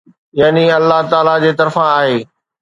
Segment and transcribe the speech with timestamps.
[0.33, 2.25] يعني الله تعاليٰ جي طرفان آهي.